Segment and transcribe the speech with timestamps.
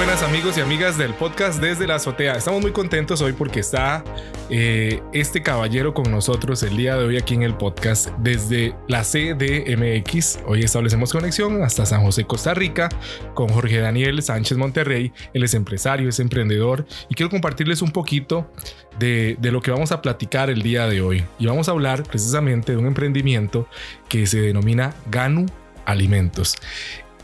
[0.00, 2.32] buenas amigos y amigas del podcast desde la azotea.
[2.32, 4.02] Estamos muy contentos hoy porque está
[4.48, 9.02] eh, este caballero con nosotros el día de hoy aquí en el podcast desde la
[9.02, 10.38] CDMX.
[10.46, 12.88] Hoy establecemos conexión hasta San José, Costa Rica,
[13.34, 15.12] con Jorge Daniel Sánchez Monterrey.
[15.34, 18.50] Él es empresario, es emprendedor y quiero compartirles un poquito
[18.98, 21.26] de, de lo que vamos a platicar el día de hoy.
[21.38, 23.68] Y vamos a hablar precisamente de un emprendimiento
[24.08, 25.44] que se denomina Ganu
[25.84, 26.56] Alimentos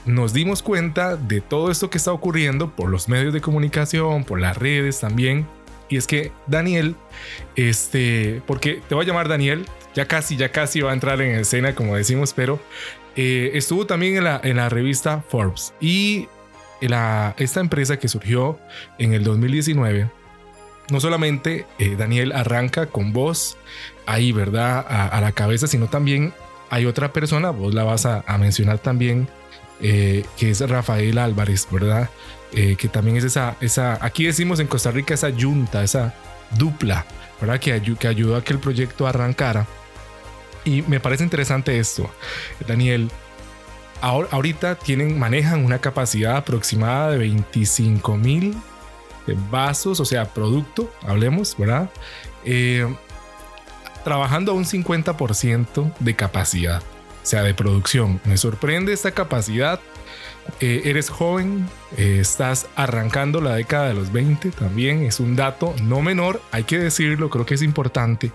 [0.07, 4.41] nos dimos cuenta de todo esto que está ocurriendo por los medios de comunicación, por
[4.41, 5.47] las redes también.
[5.89, 6.97] Y es que Daniel,
[7.57, 11.37] este, porque te voy a llamar Daniel, ya casi, ya casi va a entrar en
[11.37, 12.61] escena, como decimos, pero
[13.17, 15.75] eh, estuvo también en la, en la revista Forbes.
[15.81, 16.29] Y
[16.81, 18.59] la, esta empresa que surgió
[18.99, 20.11] en el 2019,
[20.91, 23.57] no solamente eh, Daniel arranca con voz
[24.07, 24.87] ahí, ¿verdad?
[24.89, 26.33] A, la cabeza, sino también
[26.71, 29.29] hay otra persona, vos la vas a, a mencionar también
[29.81, 32.11] eh, que es Rafael Álvarez, ¿verdad?
[32.53, 36.15] Eh, que también es esa, esa, aquí decimos en Costa Rica, esa yunta, esa
[36.57, 37.05] dupla,
[37.41, 37.61] ¿verdad?
[37.61, 39.67] Que, que ayudó a que el proyecto arrancara.
[40.65, 42.11] Y me parece interesante esto,
[42.67, 43.11] Daniel.
[44.01, 48.57] ahorita tienen, manejan una capacidad aproximada de 25 mil
[49.51, 51.91] vasos, o sea, producto, hablemos, ¿verdad?
[52.45, 52.87] Eh,
[54.05, 56.83] trabajando a un 50% de capacidad
[57.27, 58.21] sea de producción.
[58.25, 59.81] Me sorprende esta capacidad.
[60.61, 65.75] Eh, eres joven, eh, estás arrancando la década de los 20 también, es un dato
[65.83, 68.31] no menor, hay que decirlo, creo que es importante.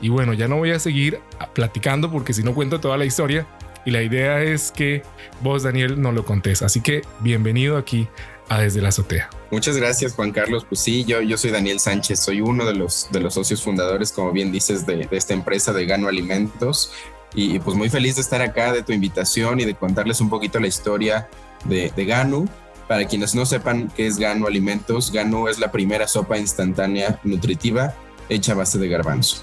[0.00, 1.20] Y bueno, ya no voy a seguir
[1.52, 3.46] platicando porque si no cuento toda la historia
[3.86, 5.04] y la idea es que
[5.40, 6.62] vos, Daniel, no lo contés.
[6.62, 8.08] Así que bienvenido aquí
[8.48, 9.30] a Desde la Azotea.
[9.52, 10.66] Muchas gracias, Juan Carlos.
[10.68, 14.10] Pues sí, yo, yo soy Daniel Sánchez, soy uno de los, de los socios fundadores,
[14.10, 16.92] como bien dices, de, de esta empresa de Gano Alimentos.
[17.34, 20.60] Y pues muy feliz de estar acá, de tu invitación y de contarles un poquito
[20.60, 21.28] la historia
[21.64, 22.48] de, de Ganu.
[22.88, 27.94] Para quienes no sepan qué es Ganu Alimentos, Ganu es la primera sopa instantánea nutritiva
[28.28, 29.42] hecha a base de garbanzo.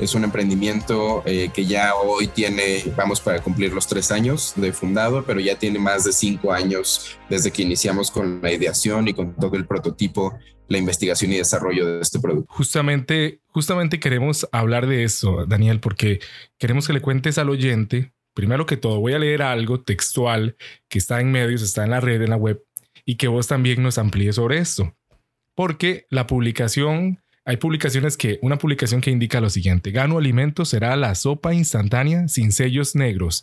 [0.00, 4.72] Es un emprendimiento eh, que ya hoy tiene, vamos para cumplir los tres años de
[4.72, 9.14] fundado, pero ya tiene más de cinco años desde que iniciamos con la ideación y
[9.14, 10.38] con todo el prototipo,
[10.70, 12.50] la investigación y desarrollo de este producto.
[12.54, 16.20] Justamente, justamente queremos hablar de eso, Daniel, porque
[16.58, 20.56] queremos que le cuentes al oyente, primero que todo, voy a leer algo textual
[20.88, 22.64] que está en medios, está en la red, en la web,
[23.04, 24.96] y que vos también nos amplíes sobre esto.
[25.56, 30.94] Porque la publicación hay publicaciones que, una publicación que indica lo siguiente, Gano Alimentos será
[30.94, 33.42] la sopa instantánea sin sellos negros.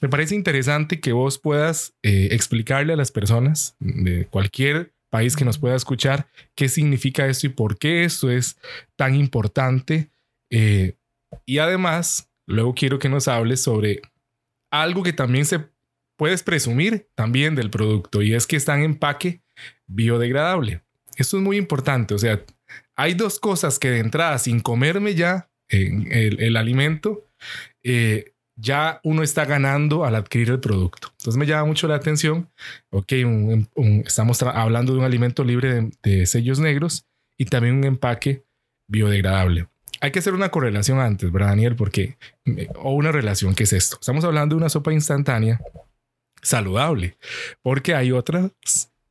[0.00, 5.44] Me parece interesante que vos puedas eh, explicarle a las personas de cualquier país que
[5.44, 8.58] nos pueda escuchar qué significa esto y por qué esto es
[8.96, 10.10] tan importante.
[10.50, 10.96] Eh,
[11.46, 14.02] y además, luego quiero que nos hables sobre
[14.70, 15.68] algo que también se
[16.16, 19.42] puedes presumir también del producto y es que está en empaque
[19.86, 20.82] biodegradable.
[21.16, 22.44] Esto es muy importante, o sea,
[22.96, 27.28] hay dos cosas que de entrada, sin comerme ya el, alimento,
[27.82, 31.08] eh, ya uno está ganando al adquirir el producto.
[31.18, 32.50] Entonces me llama mucho la atención,
[32.90, 33.12] ok,
[34.04, 38.44] estamos hablando de un alimento libre de, sellos negros y también un empaque
[38.88, 39.68] biodegradable.
[40.00, 41.76] Hay que hacer una correlación antes, ¿verdad, Daniel?
[41.76, 42.16] Porque,
[42.76, 43.98] o una relación, ¿qué es esto?
[44.00, 45.60] Estamos hablando de una sopa instantánea
[46.42, 47.16] saludable,
[47.62, 48.52] porque hay otras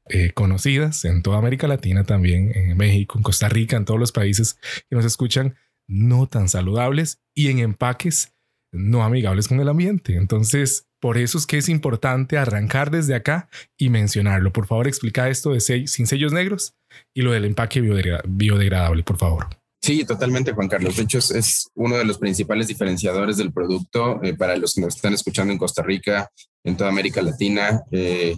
[0.09, 4.11] eh, conocidas en toda América Latina también, en México, en Costa Rica, en todos los
[4.11, 4.57] países
[4.89, 5.55] que nos escuchan,
[5.87, 8.36] no tan saludables y en empaques
[8.77, 10.15] no amigables con el ambiente.
[10.15, 14.51] Entonces, por eso es que es importante arrancar desde acá y mencionarlo.
[14.51, 16.75] Por favor, explica esto de sin sellos negros
[17.13, 19.47] y lo del empaque biodegradable, por favor.
[19.81, 20.97] Sí, totalmente, Juan Carlos.
[20.97, 24.95] De hecho, es uno de los principales diferenciadores del producto eh, para los que nos
[24.95, 26.29] están escuchando en Costa Rica,
[26.63, 27.83] en toda América Latina.
[27.91, 28.37] Eh,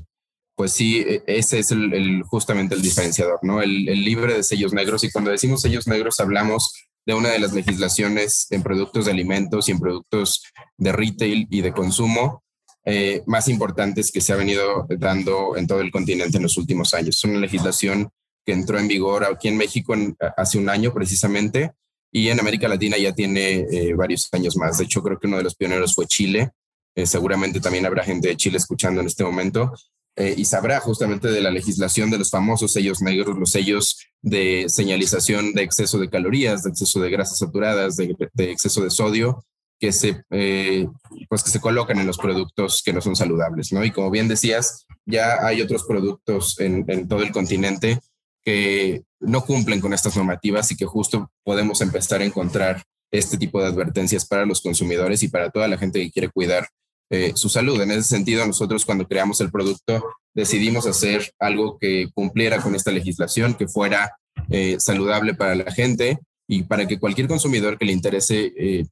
[0.56, 3.62] pues sí, e, ese es el, justamente el diferenciador, ¿no?
[3.62, 5.04] El, libre de sellos negros.
[5.04, 6.74] Y cuando decimos sellos negros, hablamos
[7.06, 10.44] de una de las legislaciones en productos de alimentos y en productos
[10.78, 12.44] de retail y de consumo
[12.86, 16.94] eh, más importantes que se ha venido dando en todo el continente en los últimos
[16.94, 17.18] años.
[17.18, 18.10] Es una legislación
[18.46, 19.94] que entró en vigor aquí en México
[20.38, 21.74] hace un año precisamente
[22.12, 24.78] y en América Latina ya tiene eh, varios años más.
[24.78, 26.52] De hecho, creo que uno de los pioneros fue Chile.
[26.96, 29.72] Eh, seguramente también habrá gente de Chile escuchando en este momento.
[30.20, 34.66] Eh, y sabrá justamente de la legislación de los famosos sellos negros, los sellos de
[34.68, 39.46] señalización de exceso de calorías, de exceso de grasas saturadas, de, exceso de sodio,
[39.80, 40.86] que se, eh,
[41.30, 43.82] pues que se colocan en los productos que no son saludables, ¿no?
[43.86, 48.02] Y como bien decías, ya hay otros productos en, en todo el continente
[48.44, 53.62] que no cumplen con estas normativas y que justo podemos empezar a encontrar este tipo
[53.62, 56.68] de advertencias para los consumidores y para toda la gente que quiere cuidar
[57.12, 57.82] eh, su salud.
[57.82, 62.92] En ese sentido, nosotros cuando creamos el producto decidimos hacer algo que cumpliera con esta
[62.92, 64.16] legislación, que fuera
[64.52, 68.86] eh, saludable para la gente y para que cualquier consumidor que le interese eh,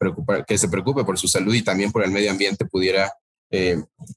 [0.47, 3.11] que se preocupe por su salud y también por el medio ambiente pudiera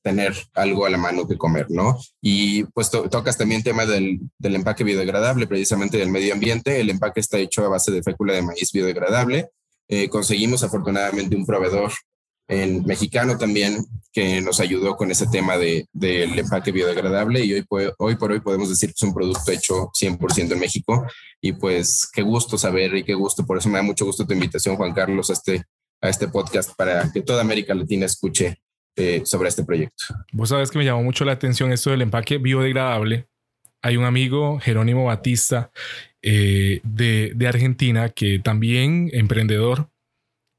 [0.03, 1.97] tener algo a la mano que comer, ¿no?
[2.21, 6.81] Y pues tocas también tema del, empaque biodegradable, precisamente del medio ambiente.
[6.81, 9.51] El empaque está hecho a base de fécula de maíz biodegradable.
[10.11, 11.93] Conseguimos afortunadamente un proveedor
[12.51, 17.65] en mexicano también que nos ayudó con ese tema de, del empaque biodegradable y hoy,
[17.97, 21.07] hoy por hoy podemos decir que es un producto hecho 100% en México
[21.41, 24.35] y pues qué gusto saber y qué gusto, por eso me da mucho gusto tu
[24.35, 25.63] invitación Juan Carlos a este,
[26.01, 28.61] a este podcast para que toda América Latina escuche
[28.97, 30.07] eh, sobre este proyecto.
[30.33, 33.29] Vos sabes que me llamó mucho la atención esto del empaque biodegradable.
[33.81, 35.71] Hay un amigo, Jerónimo Batista,
[36.21, 39.89] eh, de, de, Argentina, que también emprendedor,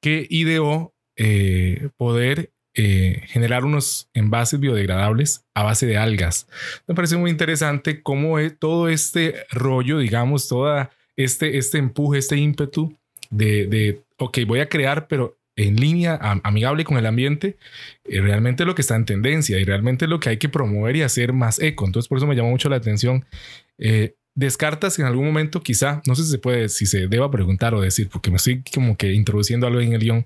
[0.01, 6.47] que ideó eh, poder generar unos envases biodegradables a base de algas.
[6.87, 12.37] Me parece muy interesante cómo es todo este rollo, digamos, toda este, este empuje, este
[12.37, 12.97] ímpetu
[13.29, 17.57] de, de, ok, voy a crear, pero en línea, amigable con el ambiente,
[18.05, 21.01] eh, realmente lo que está en tendencia y realmente lo que hay que promover y
[21.01, 21.85] hacer más eco.
[21.85, 23.25] Entonces, por eso me llamó mucho la atención.
[23.77, 27.73] Eh, descartas en algún momento, quizá, no sé si se puede, si se deba preguntar
[27.75, 30.25] o decir, porque me estoy como que introduciendo algo en el guion,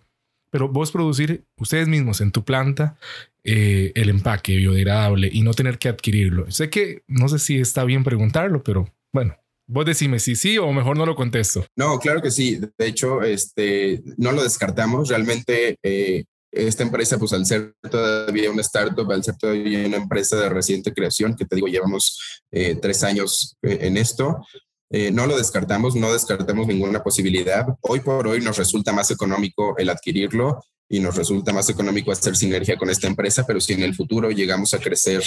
[0.50, 2.98] pero vos producir ustedes mismos en tu planta
[3.44, 6.50] eh, el empaque biodegradable y no tener que adquirirlo.
[6.52, 9.36] Sé que no sé si está bien preguntarlo, pero bueno,
[9.68, 11.66] Vos decime si sí o mejor no lo contesto.
[11.76, 12.60] No, claro que sí.
[12.78, 15.10] De hecho, este, no lo descartamos.
[15.10, 20.38] Realmente eh, esta empresa, pues al ser todavía una startup, al ser todavía una empresa
[20.38, 24.46] de reciente creación, que te digo, llevamos eh, tres años eh, en esto,
[24.90, 27.66] no lo descartamos, no descartamos ninguna posibilidad.
[27.82, 32.36] Hoy por hoy nos resulta más económico el adquirirlo y nos resulta más económico hacer
[32.36, 35.24] sinergia con esta empresa, pero si en el futuro llegamos a crecer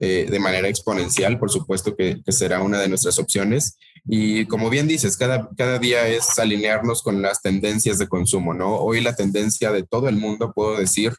[0.00, 3.78] eh, de manera exponencial, por supuesto que, será una de nuestras opciones.
[4.04, 8.76] Y como bien dices, cada, cada día es alinearnos con las tendencias de consumo, ¿no?
[8.76, 11.12] Hoy la tendencia de todo el mundo, puedo decir,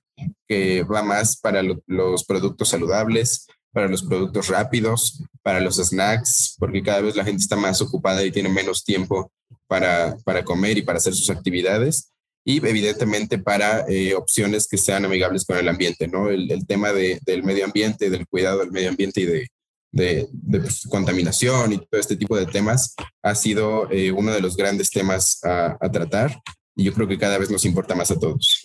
[0.50, 6.82] que va más para los productos saludables, para los productos rápidos, para los snacks, porque
[6.82, 9.32] cada vez la gente está más ocupada y tiene menos tiempo
[9.68, 12.14] para, para comer y para hacer sus actividades
[12.46, 16.30] y evidentemente para eh, opciones que sean amigables con el ambiente, ¿no?
[16.30, 19.48] El, tema de, del medio ambiente, del cuidado del medio ambiente y de,
[19.94, 20.28] de,
[20.60, 24.90] pues, contaminación y todo este tipo de temas ha sido eh, uno de los grandes
[24.90, 26.42] temas a, tratar
[26.76, 28.63] y yo creo que cada vez nos importa más a todos.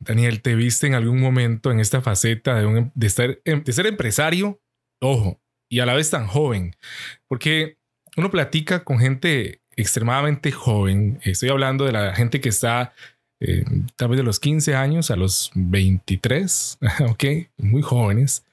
[0.00, 3.86] Daniel, ¿te viste en algún momento en esta faceta de, un, de, estar, de ser
[3.86, 4.60] empresario?
[5.00, 5.40] Ojo,
[5.70, 6.74] y a la vez tan joven,
[7.28, 7.78] porque
[8.16, 11.20] uno platica con gente extremadamente joven.
[11.22, 12.92] Estoy hablando de la gente que está
[13.40, 13.64] eh,
[13.94, 17.24] tal vez de los 15 años a los 23, ok,
[17.58, 18.44] muy jóvenes.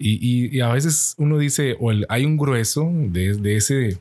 [0.00, 4.00] Y, a veces uno dice, o hay un grueso de, ese, de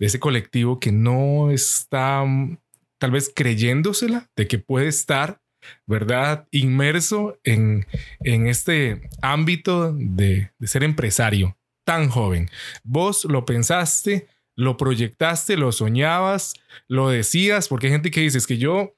[0.00, 2.58] ese colectivo que no está mm,
[2.98, 5.40] tal vez creyéndosela de que puede estar,
[5.86, 6.46] ¿verdad?
[6.50, 7.86] Inmerso en,
[8.20, 12.50] en este ámbito de, ser empresario tan joven.
[12.84, 16.54] Vos lo pensaste, lo proyectaste, lo soñabas,
[16.88, 18.94] lo decías, porque hay gente que dice, es que yo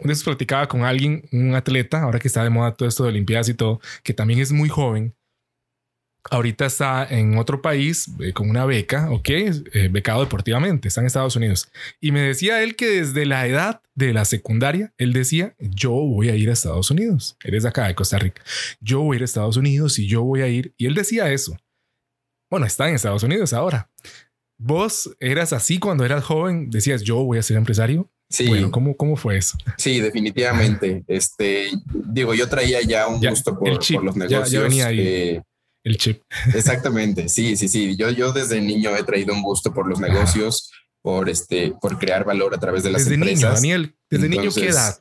[0.00, 3.10] una vez platicaba con alguien, un atleta, ahora que está de moda todo esto de
[3.10, 5.14] Olimpiadas y todo, que también es muy joven.
[6.30, 11.08] Ahorita está en otro país eh, con una beca, ok, eh, becado deportivamente, está en
[11.08, 11.70] Estados Unidos.
[12.00, 16.28] Y me decía él que desde la edad de la secundaria, él decía, yo voy
[16.28, 17.36] a ir a Estados Unidos.
[17.42, 18.42] Eres de acá, de Costa Rica.
[18.80, 20.72] Yo voy a ir a Estados Unidos y yo voy a ir.
[20.76, 21.56] Y él decía eso.
[22.50, 23.90] Bueno, está en Estados Unidos ahora.
[24.58, 26.70] ¿Vos eras así cuando eras joven?
[26.70, 28.08] Decías, yo voy a ser empresario.
[28.30, 28.46] Sí.
[28.46, 29.58] Bueno, ¿cómo, cómo fue eso?
[29.76, 31.02] Sí, definitivamente.
[31.08, 34.50] Este, digo, yo traía ya un gusto por, los negocios.
[34.50, 35.00] Ya, venía ahí.
[35.00, 35.42] Eh,
[35.84, 36.22] el chip.
[36.54, 37.28] Exactamente.
[37.28, 37.96] Sí, sí, sí.
[37.96, 40.70] Yo, yo desde niño he traído un gusto por los negocios,
[41.02, 43.60] por este, por crear valor a través de las desde empresas.
[43.60, 44.98] Niño, Daniel, desde niño, ¿qué edad?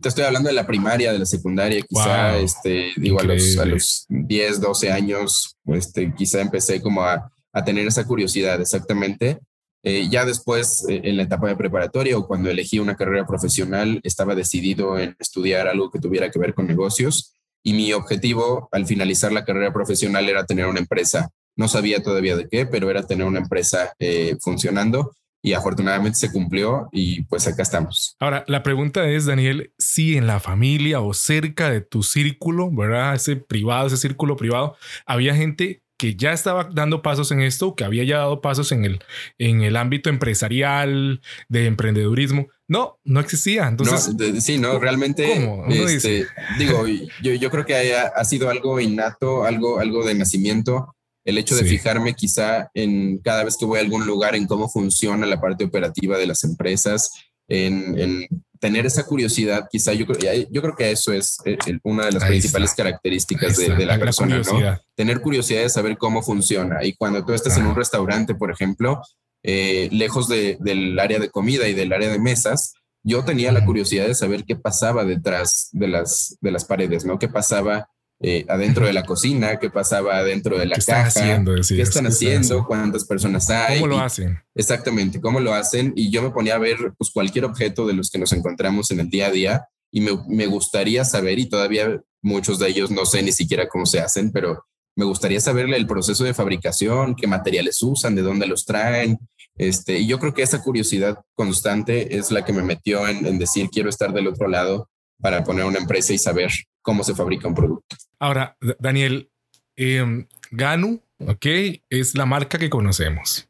[0.00, 3.64] Te estoy hablando de la primaria, de la secundaria, quizá, este, digo, a los, a
[3.64, 9.40] los 10, 12 años, este, quizá empecé como a, a tener esa curiosidad, exactamente.
[9.82, 14.00] Eh, ya después, eh, en la etapa de preparatoria o cuando elegí una carrera profesional,
[14.04, 18.86] estaba decidido en estudiar algo que tuviera que ver con negocios y mi objetivo al
[18.86, 21.30] finalizar la carrera profesional era tener una empresa.
[21.56, 25.12] No sabía todavía de qué, pero era tener una empresa eh, funcionando
[25.42, 28.16] y afortunadamente se cumplió y pues acá estamos.
[28.20, 33.14] Ahora, la pregunta es, Daniel, si en la familia o cerca de tu círculo, ¿verdad?
[33.14, 34.76] Ese privado, ese círculo privado,
[35.06, 38.86] había gente que ya estaba dando pasos en esto, que había ya dado pasos en
[38.86, 39.00] el,
[39.36, 42.48] en el ámbito empresarial, de emprendedurismo.
[42.66, 43.68] No, no existía.
[43.68, 46.26] Entonces, sí, no, realmente, este,
[46.58, 51.54] digo, yo, yo, creo que ha, sido algo innato, algo, algo de nacimiento, el hecho
[51.54, 55.38] de fijarme quizá en cada vez que voy a algún lugar en cómo funciona la
[55.38, 57.12] parte operativa de las empresas,
[57.46, 58.26] en, en
[58.60, 60.04] tener esa curiosidad, quizá yo,
[60.50, 64.78] yo creo que eso es eh, una de las principales características de, la, persona, ¿no?
[64.94, 66.84] Tener curiosidad de saber cómo funciona.
[66.84, 69.00] Y cuando tú estás en un restaurante, por ejemplo,
[69.42, 74.06] eh, lejos del área de comida y del área de mesas, yo tenía la curiosidad
[74.06, 77.18] de saber qué pasaba detrás de las, de las paredes, ¿no?
[77.18, 77.88] ¿Qué pasaba
[78.22, 81.82] eh, adentro de la cocina, qué pasaba adentro de la ¿Qué caja, están haciendo, qué
[81.82, 83.80] están haciendo, cuántas personas hay.
[83.80, 84.38] ¿Cómo lo hacen?
[84.54, 85.94] Exactamente, cómo lo hacen.
[85.96, 89.00] Y yo me ponía a ver pues, cualquier objeto de los que nos encontramos en
[89.00, 93.06] el día a día y me, me gustaría saber, y todavía muchos de ellos no
[93.06, 97.26] sé ni siquiera cómo se hacen, pero me gustaría saberle el proceso de fabricación, qué
[97.26, 99.18] materiales usan, de dónde los traen.
[99.56, 103.38] Este, y yo creo que esa curiosidad constante es la que me metió en, en
[103.38, 106.50] decir quiero estar del otro lado para poner una empresa y saber
[106.82, 107.96] cómo se fabrica un producto.
[108.18, 109.30] Ahora, Daniel,
[109.76, 111.46] eh, Ganu, ok,
[111.88, 113.48] es la marca que conocemos.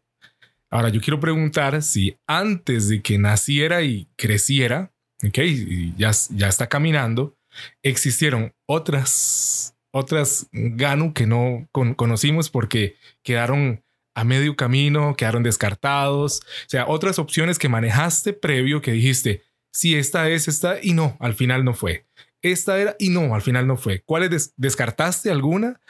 [0.71, 4.93] Ahora, yo quiero preguntar si antes de que naciera y creciera,
[5.27, 5.39] ok,
[5.97, 7.37] ya, ya está caminando,
[7.83, 13.83] existieron otras, otras Ganu que no conocimos porque quedaron
[14.15, 19.97] a medio camino, quedaron descartados, o sea, otras opciones que manejaste previo que dijiste, si
[19.97, 22.07] esta es esta y no, al final no fue.
[22.43, 24.03] Esta era y no, al final no fue.
[24.05, 25.81] ¿Cuáles descartaste alguna?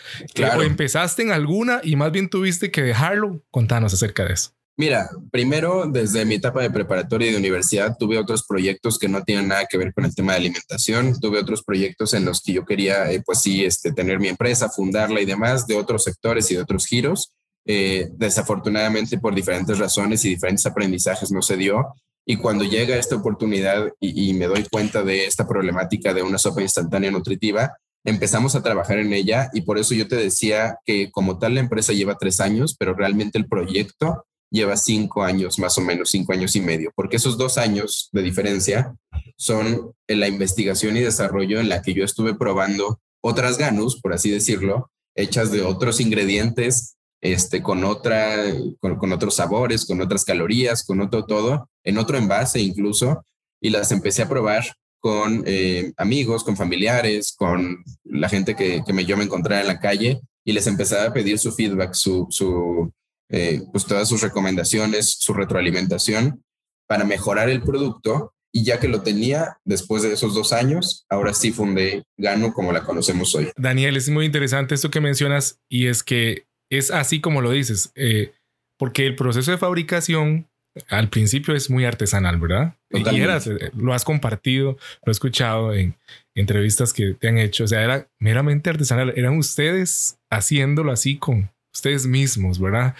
[0.56, 3.44] ¿O empezaste en alguna y más bien tuviste que dejarlo?
[3.50, 4.50] Contanos acerca de eso.
[4.76, 9.22] Mira, primero desde mi etapa de preparatoria y de universidad tuve otros proyectos que no
[9.22, 11.20] tienen nada que ver con el tema de alimentación.
[11.20, 14.70] Tuve otros proyectos en los que yo quería, eh, pues sí, este, tener mi empresa,
[14.70, 17.34] fundarla y demás, de otros sectores y de otros giros.
[17.66, 21.94] Eh, desafortunadamente por diferentes razones y diferentes aprendizajes no se dio.
[22.26, 26.62] Y cuando llega esta oportunidad y, me doy cuenta de esta problemática de una sopa
[26.62, 29.50] instantánea nutritiva, empezamos a trabajar en ella.
[29.52, 32.94] Y por eso yo te decía que como tal la empresa lleva tres años, pero
[32.94, 37.38] realmente el proyecto lleva cinco años, más o menos cinco años y medio, porque esos
[37.38, 38.94] dos años de diferencia
[39.36, 44.12] son en la investigación y desarrollo en la que yo estuve probando otras ganus, por
[44.12, 48.36] así decirlo, hechas de otros ingredientes este, con, otra,
[48.80, 53.24] con, otros sabores, con otras calorías, con otro todo, en otro envase incluso,
[53.60, 54.64] y las empecé a probar
[55.00, 59.80] con eh, amigos, con familiares, con la gente que, me, yo me encontraba en la
[59.80, 62.92] calle y les empezaba a pedir su feedback, su, su
[63.30, 66.42] eh, pues todas sus recomendaciones, su retroalimentación
[66.86, 68.34] para mejorar el producto.
[68.52, 72.72] Y ya que lo tenía después de esos dos años, ahora sí fundé Gano como
[72.72, 73.48] la conocemos hoy.
[73.56, 77.92] Daniel, es muy interesante esto que mencionas y es que es así como lo dices,
[77.96, 78.32] eh,
[78.78, 80.46] porque el proceso de fabricación
[80.88, 82.76] al principio es muy artesanal, ¿verdad?
[82.90, 85.96] Y eh, lo has compartido, lo he escuchado en
[86.34, 91.50] entrevistas que te han hecho, o sea, era meramente artesanal, eran ustedes haciéndolo así con
[91.74, 92.94] ustedes mismos, ¿verdad?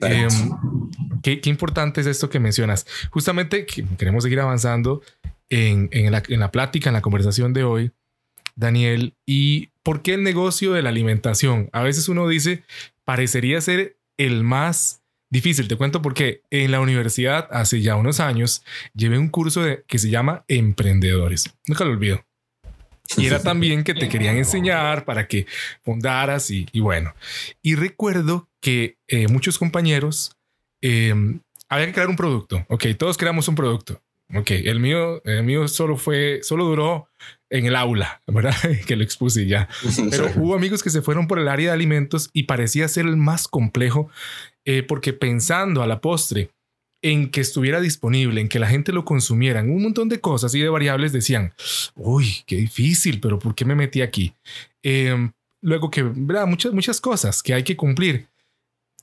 [0.00, 0.28] Em,
[1.22, 2.86] qué, importante es esto que mencionas.
[3.10, 5.02] Justamente queremos seguir avanzando
[5.48, 7.92] en, en, la, en la plática, en la conversación de hoy,
[8.56, 11.70] Daniel, y por qué el negocio de la alimentación.
[11.72, 12.62] A veces uno dice,
[13.10, 15.66] parecería ser el más difícil.
[15.66, 18.62] Te cuento porque en la universidad hace ya unos años
[18.94, 21.52] llevé un curso de, que se llama Emprendedores.
[21.66, 22.24] Nunca lo olvido.
[23.16, 25.48] Y era también que te querían enseñar para que
[25.82, 27.12] fundaras y, bueno.
[27.62, 30.36] Y recuerdo que eh, muchos compañeros
[30.80, 32.64] em, había que crear un producto.
[32.68, 34.00] Ok, todos creamos un producto.
[34.36, 37.08] Ok, el mío, el mío solo fue, solo duró
[37.50, 38.54] en el aula, ¿verdad?
[38.86, 39.68] que lo expuse ya.
[40.10, 43.16] Pero hubo amigos que se fueron por el área de alimentos y parecía ser el
[43.16, 44.08] más complejo
[44.64, 46.50] eh, porque pensando a la postre
[47.02, 50.54] en que estuviera disponible, en que la gente lo consumiera, en un montón de cosas
[50.54, 51.54] y de variables decían,
[51.96, 54.34] uy, qué difícil, pero ¿por qué me metí aquí?
[54.82, 56.46] Em, luego que, ¿verdad?
[56.46, 58.26] Muchas, muchas cosas que hay que cumplir.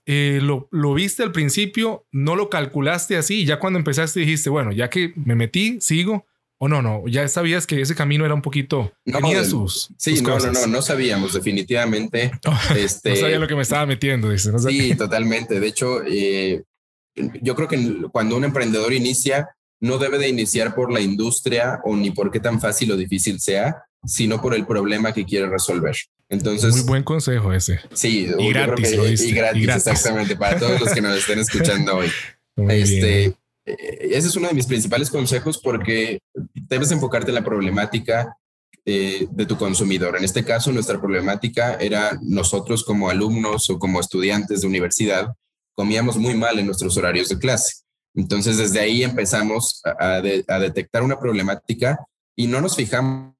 [0.05, 4.71] Eh, lo, lo, viste al principio, no lo calculaste así, ya cuando empezaste dijiste, bueno,
[4.71, 6.25] ya que me metí, sigo,
[6.59, 8.91] o no, no, ya sabías que ese camino era un poquito.
[9.05, 9.89] No, tenía sus.
[9.97, 12.31] Sí, no, no, no, no sabíamos definitivamente.
[12.75, 14.51] este, no sabía lo que me estaba metiendo, dice.
[14.59, 15.59] sí, totalmente.
[15.59, 16.63] De hecho, eh,
[17.41, 19.49] yo creo que cuando un emprendedor inicia,
[19.79, 23.39] no debe de iniciar por la industria o ni por qué tan fácil o difícil
[23.39, 25.95] sea, sino por el problema que quiere resolver.
[26.29, 27.79] Entonces, muy buen consejo ese.
[27.93, 32.11] Sí, y gratis, y, gratis, exactamente, para todos los que nos estén escuchando hoy.
[32.69, 33.33] este, eh,
[33.67, 36.19] ese es uno de mis principales consejos porque
[36.53, 38.35] debes enfocarte en la problemática,
[38.89, 40.15] eh, de tu consumidor.
[40.15, 45.33] En este caso, nuestra problemática era nosotros como alumnos o como estudiantes de universidad,
[45.75, 47.83] comíamos muy mal en nuestros horarios de clase.
[48.15, 51.99] Entonces, desde ahí empezamos a, detectar una problemática
[52.33, 53.35] y no nos fijamos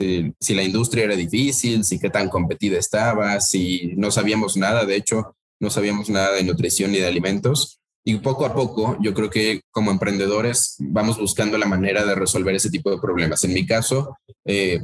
[0.00, 4.84] eh, si la industria era difícil, si qué tan competida estaba, si no sabíamos nada,
[4.84, 7.78] de hecho, no sabíamos nada de nutrición ni de alimentos.
[8.08, 12.54] Y poco a poco, yo creo que como emprendedores vamos buscando la manera de resolver
[12.54, 13.42] ese tipo de problemas.
[13.42, 14.80] En mi caso, eh,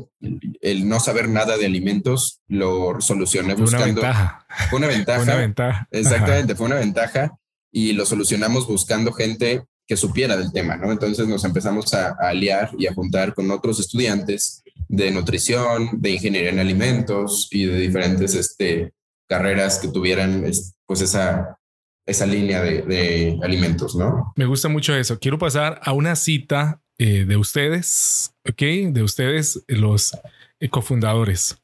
[0.61, 4.01] el no saber nada de alimentos lo solucioné buscando.
[4.01, 4.47] Una ventaja.
[4.69, 5.23] Fue una ventaja.
[5.23, 5.89] una ventaja.
[5.93, 7.31] Exactamente, fue una ventaja
[7.71, 10.91] y lo solucionamos buscando gente que supiera del tema, ¿no?
[10.91, 16.11] Entonces nos empezamos a, a aliar y a juntar con otros estudiantes de nutrición, de
[16.11, 18.93] ingeniería en alimentos y de diferentes este,
[19.29, 20.45] carreras que tuvieran
[20.87, 21.57] pues esa
[22.07, 24.33] esa línea de, alimentos, ¿no?
[24.37, 25.19] Me gusta mucho eso.
[25.19, 28.93] Quiero pasar a una cita eh, de ustedes, ¿ok?
[28.93, 30.17] De ustedes, los
[30.61, 31.59] eh, cofundadores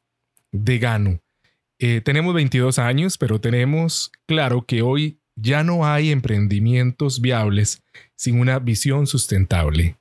[0.52, 1.20] de Gano.
[1.80, 7.82] Eh, tenemos 22 años, pero tenemos claro que hoy ya no hay emprendimientos viables
[8.16, 9.96] sin una visión sustentable.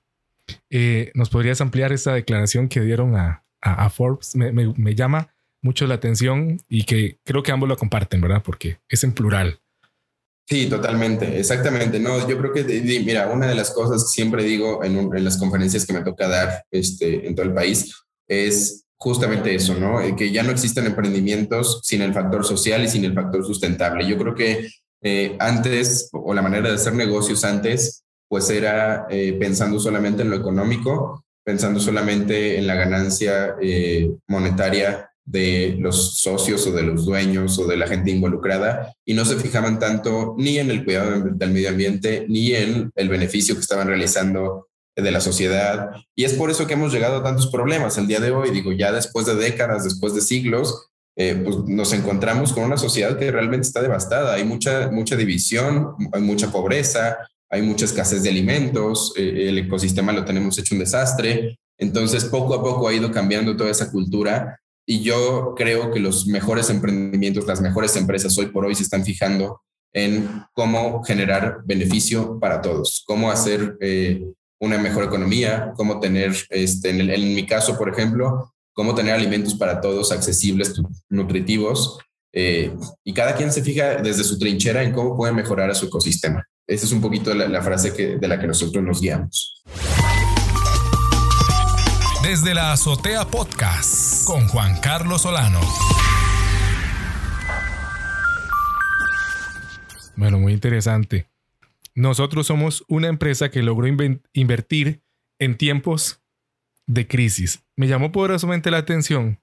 [1.13, 3.43] ¿Nos podrías ampliar esta declaración que dieron a,
[3.89, 4.35] Forbes?
[4.35, 5.29] Me, me llama
[5.61, 8.41] mucho la atención y que creo que ambos lo comparten, ¿verdad?
[8.43, 9.59] Porque es en plural.
[10.49, 11.99] Sí, totalmente, exactamente.
[11.99, 12.63] No, yo creo que,
[13.05, 16.29] mira, una de las cosas que siempre digo en, en, las conferencias que me toca
[16.29, 17.93] dar este, en todo el país
[18.29, 19.99] es justamente eso, ¿no?
[19.99, 24.07] Eh, que ya no existen emprendimientos sin el factor social y sin el factor sustentable.
[24.07, 24.69] Yo creo que
[25.01, 30.29] eh, antes, o la manera de hacer negocios antes, pues era eh, pensando solamente en
[30.29, 33.55] lo económico, pensando solamente en la ganancia
[34.27, 39.25] monetaria de los socios o de los dueños o de la gente involucrada y no
[39.25, 43.61] se fijaban tanto ni en el cuidado del medio ambiente ni en el beneficio que
[43.61, 45.91] estaban realizando de la sociedad.
[46.15, 48.51] Y es por eso que hemos llegado a tantos problemas el día de hoy.
[48.51, 53.19] Digo, ya después de décadas, después de siglos, eh, pues nos encontramos con una sociedad
[53.19, 54.33] que realmente está devastada.
[54.33, 57.17] Hay mucha, mucha división, hay mucha pobreza,
[57.49, 61.59] hay mucha escasez de alimentos, eh, el ecosistema lo tenemos hecho un desastre.
[61.77, 64.57] Entonces, poco a poco ha ido cambiando toda esa cultura
[64.89, 69.03] y yo creo que los mejores emprendimientos, las mejores empresas hoy por hoy se están
[69.03, 69.61] fijando
[69.93, 74.23] en cómo generar beneficio para todos, cómo hacer eh,
[74.61, 79.81] una mejor economía, cómo tener, este, en, mi caso, por ejemplo, cómo tener alimentos para
[79.81, 81.99] todos accesibles, nutritivos,
[82.31, 82.73] eh,
[83.03, 86.45] y cada quien se fija desde su trinchera en cómo puede mejorar a su ecosistema.
[86.65, 89.63] Esa es un poquito la, la frase que, de la que nosotros nos guiamos.
[92.27, 95.61] Desde la Azotea Podcast con Juan Carlos Solano.
[100.17, 101.29] Bueno, muy interesante.
[101.95, 103.87] Nosotros somos una empresa que logró
[104.33, 105.03] invertir
[105.39, 106.21] en tiempos
[106.85, 107.63] de crisis.
[107.77, 109.39] Me llamó poderosamente la atención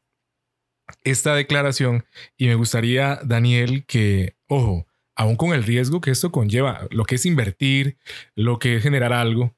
[1.05, 2.05] esta declaración
[2.37, 7.15] y me gustaría, Daniel, que, ojo, aún con el riesgo que esto conlleva, lo que
[7.15, 7.97] es invertir,
[8.35, 9.57] lo que es generar algo,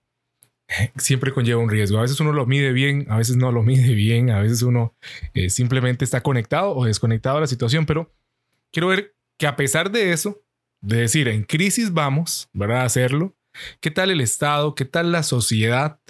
[0.97, 1.99] siempre conlleva un riesgo.
[1.99, 4.95] A veces uno lo mide bien, a veces no lo mide bien, a veces uno
[5.35, 8.13] eh, simplemente está conectado o desconectado a la situación, pero
[8.73, 10.43] quiero ver que a pesar de eso,
[10.81, 12.81] de decir, en crisis vamos, ¿verdad?
[12.81, 13.35] A hacerlo.
[13.81, 14.75] ¿Qué tal el Estado?
[14.75, 16.01] ¿Qué tal la sociedad?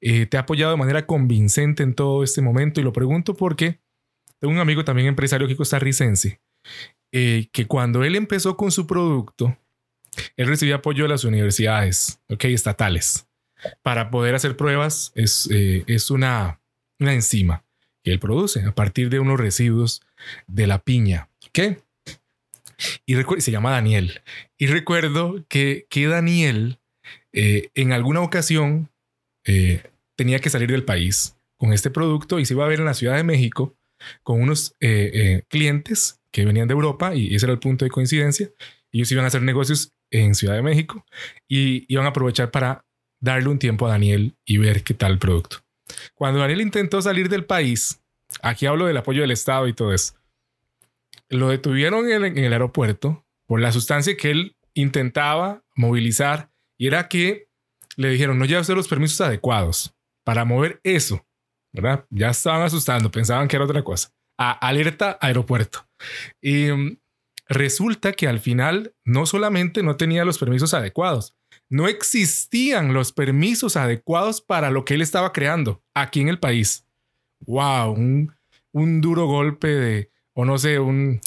[0.00, 2.80] Eh, ¿Te ha apoyado de manera convincente en todo este momento?
[2.80, 3.80] Y lo pregunto porque
[4.38, 6.40] tengo un amigo también empresario aquí costarricense,
[7.12, 9.56] eh, que cuando él empezó con su producto,
[10.36, 13.26] él recibía apoyo de las universidades, ok, estatales
[13.82, 16.60] para poder hacer pruebas es, eh, es una,
[16.98, 17.64] una enzima
[18.02, 20.02] que él produce a partir de unos residuos
[20.46, 21.28] de la piña.
[21.52, 21.80] ¿Qué?
[23.06, 24.22] Y se llama Daniel.
[24.58, 26.78] Y recuerdo que, que Daniel
[27.32, 28.90] eh, en alguna ocasión
[29.44, 29.82] eh,
[30.16, 32.94] tenía que salir del país con este producto y se iba a ver en la
[32.94, 33.76] Ciudad de México
[34.24, 34.74] con unos
[35.46, 38.50] clientes que venían de Europa y ese era el punto de coincidencia.
[38.90, 41.06] Ellos iban a hacer negocios en Ciudad de México
[41.48, 42.84] y iban a aprovechar para
[43.22, 45.58] darle un tiempo a Daniel y ver qué tal el producto.
[46.14, 48.02] Cuando Daniel intentó salir del país,
[48.42, 50.14] aquí hablo del apoyo del Estado y todo eso,
[51.28, 57.48] lo detuvieron en el, aeropuerto por la sustancia que él intentaba movilizar y era que
[57.96, 61.24] le dijeron no lleva usted los permisos adecuados para mover eso,
[61.72, 62.04] ¿verdad?
[62.10, 64.10] Ya estaban asustando, pensaban que era otra cosa.
[64.36, 65.86] alerta aeropuerto.
[66.42, 66.96] Mm,
[67.48, 71.36] resulta que al final no solamente no tenía los permisos adecuados,
[71.68, 76.86] no existían los permisos adecuados para lo que él estaba creando aquí en el país.
[77.40, 81.20] Wow, un, duro golpe de, o no sé, un,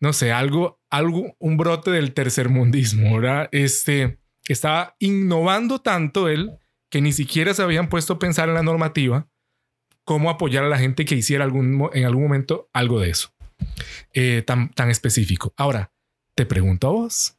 [0.00, 3.48] no sé, algo, algo, un brote del tercermundismo, ¿verdad?
[3.52, 6.58] Este, estaba innovando tanto él
[6.90, 9.28] que ni siquiera se habían puesto a pensar en la normativa
[10.04, 13.33] cómo apoyar a la gente que hiciera algún, en algún momento algo de eso,
[14.12, 15.52] eh, tan, tan específico.
[15.56, 15.92] Ahora,
[16.34, 17.38] te pregunto a vos,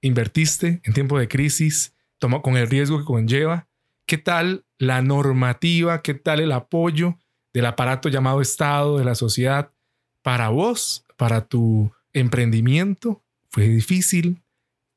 [0.00, 1.94] ¿invertiste en tiempo de crisis?
[2.18, 3.68] Toma, con el riesgo que conlleva.
[4.06, 6.02] ¿Qué tal la normativa?
[6.02, 7.18] ¿Qué tal el apoyo
[7.52, 9.72] del aparato llamado Estado, de la sociedad,
[10.22, 13.22] para vos, para tu emprendimiento?
[13.50, 14.42] ¿Fue difícil?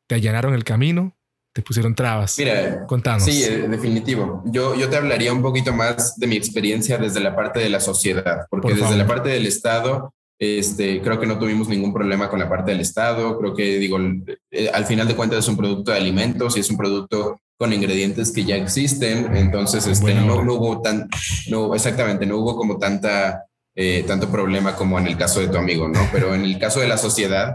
[0.07, 1.15] ¿Te allanaron el camino?
[1.53, 2.37] te pusieron trabas.
[2.37, 3.23] Mira, contanos.
[3.23, 4.41] Sí, eh, definitivo.
[4.45, 7.79] Yo, yo te hablaría un poquito más de mi experiencia desde la parte de la
[7.79, 12.39] sociedad, porque desde la parte del Estado, este, creo que no tuvimos ningún problema con
[12.39, 13.37] la parte del Estado.
[13.37, 13.99] Creo que, digo,
[14.49, 17.71] eh, al final de cuentas es un producto de alimentos y es un producto con
[17.71, 19.35] ingredientes que ya existen.
[19.35, 21.07] Entonces, este, no, hubo tan,
[21.47, 25.57] no, exactamente, no hubo como tanta, eh, tanto problema como en el caso de tu
[25.57, 25.99] amigo, ¿no?
[26.11, 27.53] Pero en el caso de la sociedad,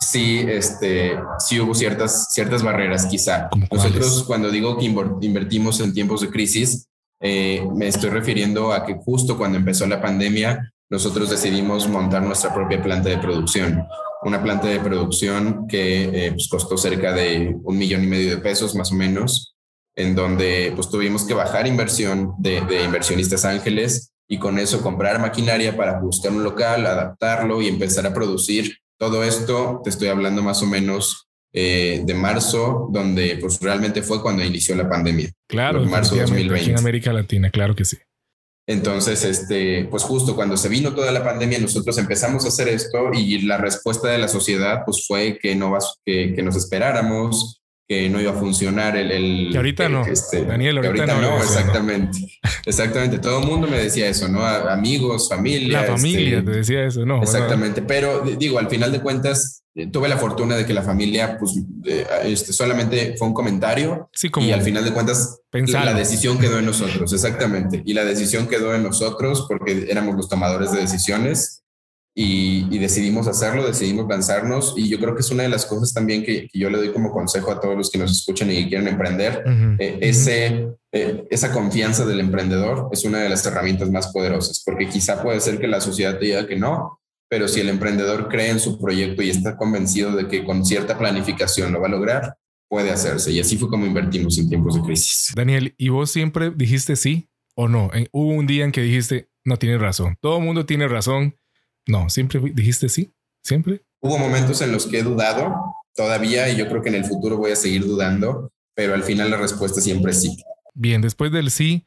[0.00, 3.48] sí, este, sí hubo ciertas, ciertas barreras, quizá.
[3.70, 6.88] Nosotros, cuando digo que invertimos en tiempos de crisis,
[7.20, 12.52] eh, me estoy refiriendo a que justo cuando empezó la pandemia, nosotros decidimos montar nuestra
[12.52, 13.86] propia planta de producción.
[14.22, 18.42] Una planta de producción que eh, pues, costó cerca de un millón y medio de
[18.42, 19.54] pesos, más o menos,
[19.96, 25.20] en donde pues tuvimos que bajar inversión de, de inversionistas ángeles y con eso comprar
[25.20, 30.42] maquinaria para buscar un local, adaptarlo y empezar a producir todo esto te estoy hablando
[30.42, 35.30] más o menos eh, de marzo, donde pues realmente fue cuando inició la pandemia.
[35.48, 36.54] Claro, marzo 2020.
[36.54, 37.98] Aquí en América Latina, claro que sí.
[38.66, 43.12] Entonces, este, pues justo cuando se vino toda la pandemia, nosotros empezamos a hacer esto
[43.12, 47.63] y la respuesta de la sociedad pues fue que no vas, que, que nos esperáramos,
[47.86, 49.10] que no iba a funcionar el...
[49.10, 52.18] el que ahorita no, este, Daniel, ahorita, no, exactamente.
[52.66, 54.44] Exactamente, todo el mundo me decía eso, ¿no?
[54.44, 55.82] Amigos, familia.
[55.82, 57.22] La familia este, te decía eso, ¿no?
[57.22, 61.36] Exactamente, pero digo, al final de cuentas, eh, tuve la fortuna de que la familia,
[61.38, 61.60] pues,
[62.24, 66.38] este, solamente fue un comentario sí, como y al final de cuentas, la, la decisión
[66.38, 67.82] quedó en nosotros, exactamente.
[67.84, 71.63] Y la decisión quedó en nosotros porque éramos los tomadores de decisiones
[72.16, 76.22] y, decidimos hacerlo, decidimos lanzarnos y yo creo que es una de las cosas también
[76.22, 78.88] que, yo le doy como consejo a todos los que nos escuchan y que quieren
[78.88, 79.42] emprender.
[79.78, 84.88] Eh, ese, eh, esa confianza del emprendedor es una de las herramientas más poderosas porque
[84.88, 88.50] quizá puede ser que la sociedad te diga que no, pero si el emprendedor cree
[88.50, 92.36] en su proyecto y está convencido de que con cierta planificación lo va a lograr,
[92.68, 93.32] puede hacerse.
[93.32, 95.32] Y así fue como invertimos en tiempos de crisis.
[95.34, 97.90] Daniel, ¿y vos siempre dijiste sí o no?
[98.12, 100.16] Hubo un día en que dijiste, no tienes razón.
[100.20, 101.36] Todo el mundo tiene razón
[101.86, 103.82] no, siempre dijiste sí, siempre.
[104.00, 105.54] Hubo momentos en los que he dudado
[105.94, 109.30] todavía y yo creo que en el futuro voy a seguir dudando, pero al final
[109.30, 110.36] la respuesta siempre es sí.
[110.74, 111.86] Bien, después del sí,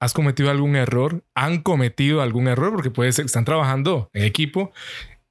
[0.00, 1.22] ¿has cometido algún error?
[1.34, 2.72] ¿Han cometido algún error?
[2.72, 4.72] Porque puede ser, están trabajando en equipo.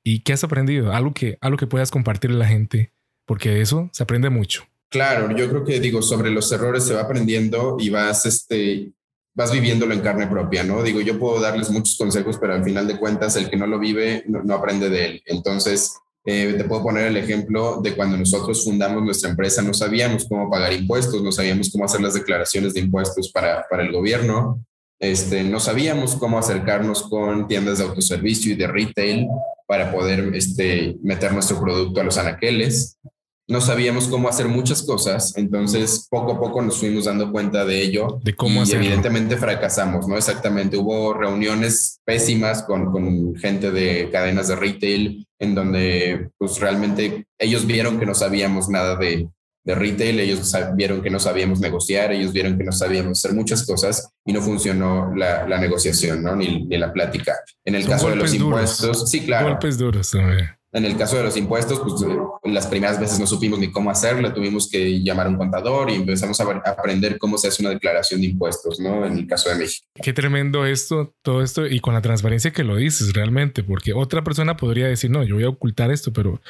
[0.04, 0.94] ¿Y qué has aprendido?
[0.94, 2.92] Algo que, algo que puedas compartirle a la gente,
[3.26, 4.66] porque de eso se aprende mucho.
[4.90, 8.94] Claro, yo creo que digo, sobre los errores se va aprendiendo y vas este,
[9.36, 10.82] vas viviéndolo en carne propia, ¿no?
[10.82, 13.78] Digo, yo puedo darles muchos consejos, pero al final de cuentas el que no lo
[13.78, 15.24] vive no, aprende de él.
[15.26, 15.94] Entonces,
[16.24, 20.50] eh, te puedo poner el ejemplo de cuando nosotros fundamos nuestra empresa, no sabíamos cómo
[20.50, 24.66] pagar impuestos, no sabíamos cómo hacer las declaraciones de impuestos para, para el gobierno,
[25.00, 29.28] este, no sabíamos cómo acercarnos con tiendas de autoservicio y de retail
[29.68, 32.98] para poder este, meter nuestro producto a los anaqueles
[33.48, 37.82] no sabíamos cómo hacer muchas cosas, entonces poco a poco nos fuimos dando cuenta de
[37.82, 40.18] ello de cómo y evidentemente fracasamos, ¿no?
[40.18, 47.26] Exactamente, hubo reuniones pésimas con, con, gente de cadenas de retail en donde pues realmente
[47.38, 49.28] ellos vieron que no sabíamos nada de,
[49.66, 53.66] de retail, ellos vieron que no sabíamos negociar, ellos vieron que no sabíamos hacer muchas
[53.66, 56.36] cosas y no funcionó la, la negociación, ¿no?
[56.36, 57.36] Ni, ni, la plática.
[57.64, 59.50] En el caso de los impuestos, sí, claro.
[59.50, 60.50] Golpes duros también.
[60.76, 62.18] En el caso de los impuestos, pues eh,
[62.52, 65.96] las primeras veces no supimos ni cómo hacerlo, tuvimos que llamar a un contador y
[65.96, 69.06] empezamos a, aprender cómo se hace una declaración de impuestos, ¿no?
[69.06, 69.88] En el caso de México.
[69.94, 74.26] Qué tremendo esto, todo esto y con la transparencia que lo dices realmente, porque otra
[74.26, 76.42] persona podría decir, no, yo voy a ocultar esto, pero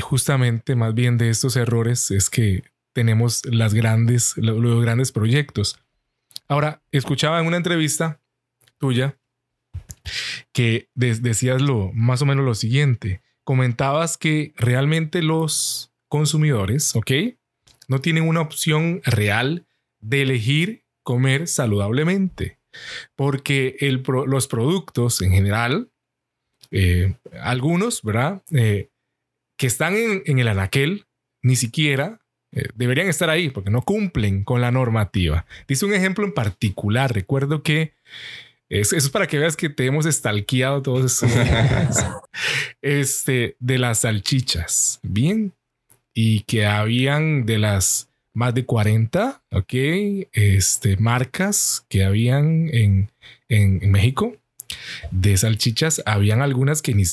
[0.00, 2.62] justamente más bien de estos errores es que
[2.94, 5.78] tenemos las grandes, los grandes proyectos.
[6.48, 8.22] Ahora, escuchaba en una entrevista
[8.78, 9.18] tuya
[10.52, 13.22] que decías lo, más o menos lo siguiente.
[13.44, 17.10] Comentabas que realmente los consumidores, ¿ok?
[17.88, 19.66] No tienen una opción real
[20.00, 22.58] de elegir comer saludablemente.
[23.16, 25.90] Porque los productos en general,
[26.70, 28.42] eh, algunos, ¿verdad?
[28.50, 28.88] Eh,
[29.58, 31.06] que están en, el anaquel,
[31.42, 32.20] ni siquiera
[32.52, 35.46] eh, deberían estar ahí porque no cumplen con la normativa.
[35.68, 37.12] Dice un ejemplo en particular.
[37.12, 37.92] Recuerdo que
[38.80, 41.30] eso es para que veas que te hemos estalqueado todos esos
[42.82, 44.98] este, de las salchichas.
[45.02, 45.52] Bien.
[46.14, 49.74] Y que habían de las más de 40, ok,
[50.32, 53.10] este, marcas que habían en,
[53.48, 54.34] en, México
[55.10, 57.04] de salchichas, habían algunas que, ni,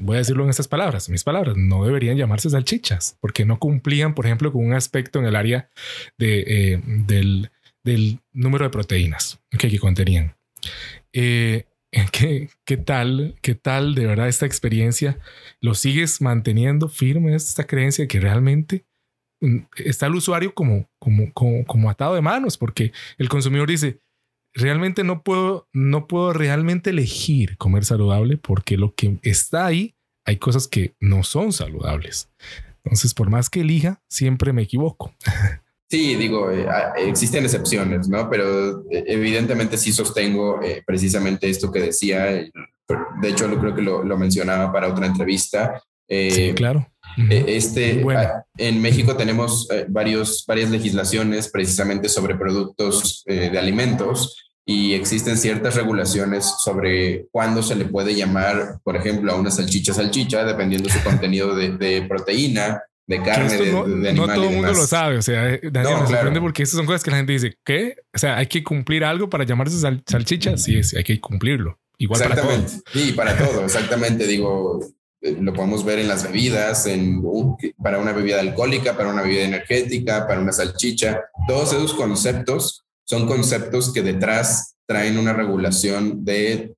[0.00, 4.14] voy a decirlo en estas palabras, mis palabras, no deberían llamarse salchichas, porque no cumplían,
[4.14, 5.70] por ejemplo, con un aspecto en el área
[6.18, 7.50] de, eh, del,
[7.82, 10.34] del, número de proteínas que, que contenían.
[11.12, 11.64] Eh,
[12.12, 13.36] ¿qué, ¿Qué tal?
[13.42, 15.18] ¿Qué tal de verdad esta experiencia?
[15.60, 18.86] ¿Lo sigues manteniendo firme esta creencia que realmente
[19.40, 22.56] mm, está el usuario como, como, como, como atado de manos?
[22.56, 24.00] Porque el consumidor dice,
[24.54, 29.94] realmente no puedo, no puedo realmente elegir comer saludable porque lo que está ahí,
[30.26, 32.30] hay cosas que no son saludables.
[32.84, 35.14] Entonces, por más que elija, siempre me equivoco.
[35.90, 38.30] Sí, digo, eh, ah, existen excepciones, ¿no?
[38.30, 42.26] Pero eh, evidentemente sí sostengo eh, precisamente esto que decía.
[42.26, 45.82] De hecho, lo creo que lo, lo mencionaba para otra entrevista.
[46.08, 46.86] sí, claro.
[47.28, 55.36] Este, ah, En México tenemos varios, varias legislaciones precisamente sobre productos de alimentos y existen
[55.36, 60.88] ciertas regulaciones sobre cuándo se le puede llamar, por ejemplo, a una salchicha salchicha, dependiendo
[60.88, 64.86] su contenido de, de proteína, de carne, de, no, de, No todo el mundo lo
[64.86, 67.58] sabe, o sea, Daniel, no, me sorprende porque esas son cosas que la gente dice,
[67.64, 67.96] ¿qué?
[68.14, 71.80] O sea, hay que cumplir algo para llamarse salchicha, sí, sí, hay que cumplirlo.
[71.98, 72.70] Igual exactamente.
[72.70, 72.92] para todo.
[72.92, 74.26] Sí, para todo, exactamente.
[74.28, 74.78] Digo,
[75.22, 77.20] eh, lo podemos ver en las bebidas, en,
[77.82, 81.20] para una bebida alcohólica, para una bebida energética, para una salchicha.
[81.48, 86.74] Todos esos conceptos son conceptos que detrás traen una regulación de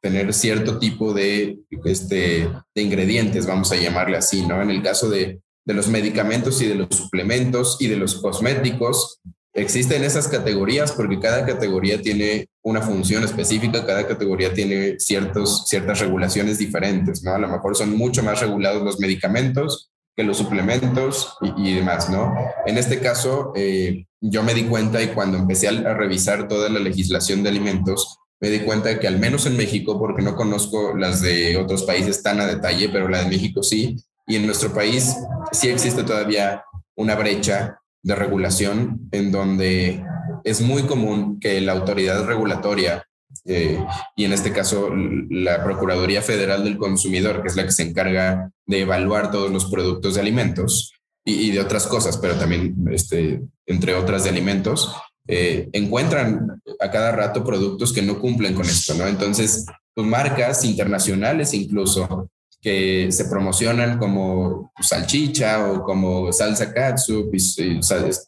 [0.00, 4.62] tener cierto tipo de, este, de ingredientes, vamos a llamarle así, ¿no?
[4.62, 9.20] En el caso de, de los medicamentos y de los suplementos y de los cosméticos.
[9.52, 15.98] Existen esas categorías porque cada categoría tiene una función específica, cada categoría tiene ciertos, ciertas
[16.00, 17.34] regulaciones diferentes, ¿no?
[17.34, 22.34] A lo mejor son mucho más regulados los medicamentos que los suplementos y, demás, ¿no?
[22.66, 26.80] En este caso, eh, yo me di cuenta y cuando empecé a, revisar toda la
[26.80, 31.22] legislación de alimentos, me di cuenta que al menos en México, porque no conozco las
[31.22, 35.16] de otros países tan a detalle, pero la de México sí, y en nuestro país
[35.52, 36.64] sí existe todavía
[36.96, 40.02] una brecha de regulación en donde
[40.44, 43.04] es muy común que la autoridad regulatoria,
[43.44, 43.82] eh,
[44.16, 44.90] y en este caso
[45.30, 49.66] la Procuraduría Federal del Consumidor, que es la que se encarga de evaluar todos los
[49.66, 50.92] productos de alimentos
[51.24, 54.94] y, de otras cosas, pero también este, entre otras de alimentos,
[55.28, 59.06] eh, encuentran a cada rato productos que no cumplen con esto, ¿no?
[59.06, 62.28] Entonces, pues, marcas internacionales incluso
[62.60, 67.80] que se promocionan como salchicha o como salsa katsu y,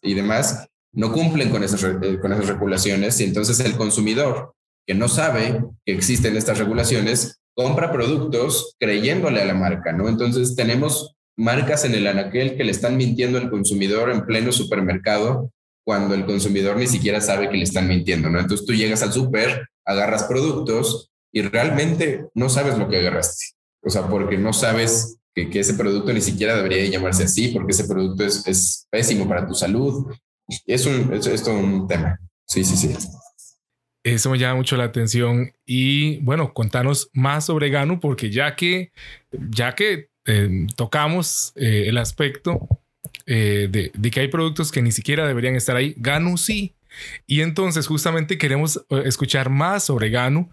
[0.02, 4.54] y, demás, no cumplen con esas, eh, con esas regulaciones y entonces el consumidor
[4.86, 10.08] que no sabe que existen estas regulaciones compra productos creyéndole a la marca, ¿no?
[10.08, 15.50] Entonces tenemos marcas en el anaquel que le están mintiendo al consumidor en pleno supermercado
[15.84, 18.38] cuando el consumidor ni siquiera sabe que le están mintiendo, ¿no?
[18.38, 23.61] Entonces tú llegas al súper, agarras productos y realmente no sabes lo que agarraste.
[23.82, 27.84] O sea, porque no sabes que, ese producto ni siquiera debería llamarse así, porque ese
[27.84, 30.06] producto es, es pésimo para tu salud.
[30.66, 32.18] Es, un, es, todo un tema.
[32.46, 32.94] Sí, sí, sí.
[34.04, 35.52] Eso me llama mucho la atención.
[35.64, 38.92] Y bueno, contanos más sobre Ganu, porque ya que,
[39.32, 42.60] ya que eh, tocamos eh, el aspecto
[43.26, 46.74] eh, de, de, que hay productos que ni siquiera deberían estar ahí, Ganu sí.
[47.26, 50.50] Y entonces justamente queremos escuchar más sobre Ganu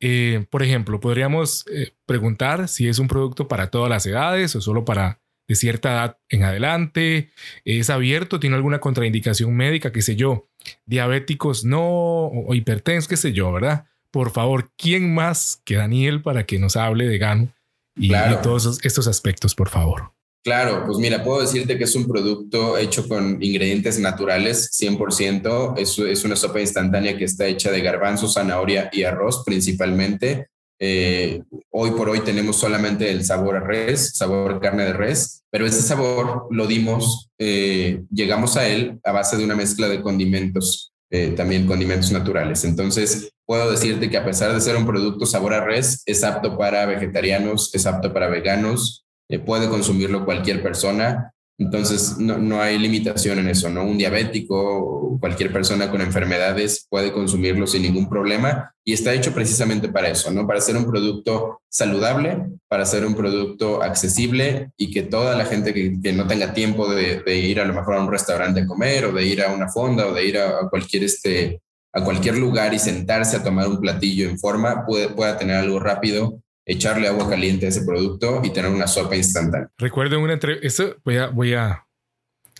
[0.00, 4.60] eh, por ejemplo, podríamos eh, preguntar si es un producto para todas las edades o
[4.60, 7.30] solo para de cierta edad en adelante.
[7.64, 8.38] ¿Es abierto?
[8.38, 9.92] ¿Tiene alguna contraindicación médica?
[9.92, 10.48] ¿Qué sé yo?
[10.84, 13.86] Diabéticos no o, hipertensos, qué sé yo, ¿verdad?
[14.10, 17.54] Por favor, ¿quién más que Daniel para que nos hable de GAN
[17.96, 20.12] y, y todos estos aspectos, por favor?
[20.48, 25.74] Claro, pues mira, puedo decirte que es un producto hecho con ingredientes naturales, 100%.
[25.76, 30.46] Es, es una sopa instantánea que está hecha de garbanzo, zanahoria y arroz principalmente.
[30.80, 35.66] Eh, hoy por hoy tenemos solamente el sabor a res, sabor carne de res, pero
[35.66, 40.94] ese sabor lo dimos, eh, llegamos a él a base de una mezcla de condimentos,
[41.10, 42.64] eh, también condimentos naturales.
[42.64, 46.56] Entonces, puedo decirte que a pesar de ser un producto sabor a res, es apto
[46.56, 51.32] para vegetarianos, es apto para veganos, eh, puede consumirlo cualquier persona.
[51.58, 53.84] Entonces, no, no, hay limitación en eso, ¿no?
[53.84, 59.88] Un diabético cualquier persona con enfermedades puede consumirlo sin ningún problema y está hecho precisamente
[59.88, 60.46] para eso, ¿no?
[60.46, 65.74] Para ser un producto saludable, para ser un producto accesible y que toda la gente
[65.74, 69.12] que, no tenga tiempo de, ir a lo mejor a un restaurante a comer o
[69.12, 71.60] de ir a una fonda o de ir a, a cualquier, este,
[71.92, 75.78] a cualquier lugar y sentarse a tomar un platillo en forma, puede, pueda tener algo
[75.78, 79.70] rápido echarle agua caliente a ese producto y tener una sopa instantánea.
[79.78, 81.86] Recuerdo una entrevista, voy a, voy a,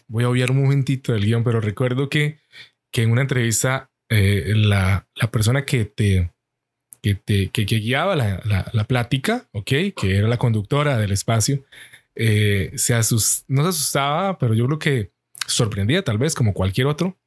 [0.08, 2.38] voy a obviar un momentito del guion, pero recuerdo que,
[2.90, 6.32] que en una entrevista eh, la, la, persona que te,
[7.02, 9.70] que, te, que, guiaba la, la, plática, ¿ok?
[9.94, 11.64] Que era la conductora del espacio,
[12.14, 15.10] eh, se asus no se asustaba, pero yo creo que
[15.46, 17.18] sorprendía tal vez como cualquier otro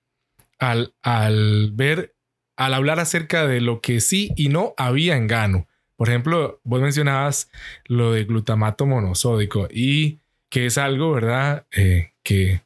[0.57, 2.15] al, al ver,
[2.57, 5.67] al hablar acerca de lo que sí y no había en Gano.
[6.01, 7.51] Por ejemplo, vos mencionabas
[7.85, 11.67] lo de glutamato monosódico y que es algo, ¿verdad?
[11.77, 12.63] Eh, que,